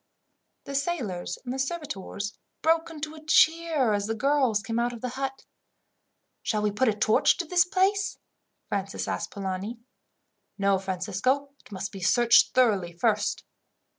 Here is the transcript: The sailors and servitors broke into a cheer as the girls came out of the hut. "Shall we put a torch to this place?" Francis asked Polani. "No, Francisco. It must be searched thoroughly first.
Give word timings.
The 0.63 0.73
sailors 0.73 1.37
and 1.45 1.61
servitors 1.61 2.35
broke 2.63 2.89
into 2.89 3.13
a 3.13 3.23
cheer 3.23 3.93
as 3.93 4.07
the 4.07 4.15
girls 4.15 4.63
came 4.63 4.79
out 4.79 4.93
of 4.93 5.01
the 5.01 5.09
hut. 5.09 5.45
"Shall 6.41 6.63
we 6.63 6.71
put 6.71 6.87
a 6.87 6.93
torch 6.95 7.37
to 7.37 7.45
this 7.45 7.65
place?" 7.65 8.17
Francis 8.67 9.07
asked 9.07 9.29
Polani. 9.29 9.77
"No, 10.57 10.79
Francisco. 10.79 11.49
It 11.63 11.71
must 11.71 11.91
be 11.91 11.99
searched 12.01 12.55
thoroughly 12.55 12.93
first. 12.93 13.43